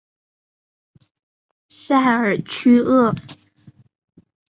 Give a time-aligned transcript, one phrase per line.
[1.69, 3.13] 塞尔屈厄。